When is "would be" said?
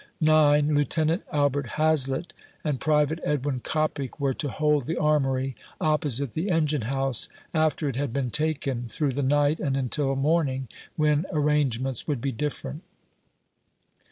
12.07-12.31